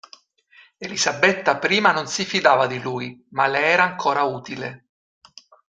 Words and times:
Elisabetta 0.79 1.59
I 1.69 1.79
non 1.81 2.07
si 2.07 2.25
fidava 2.25 2.65
di 2.65 2.79
lui, 2.81 3.23
ma 3.33 3.45
le 3.45 3.59
era 3.65 3.83
ancora 3.83 4.23
utile. 4.23 4.87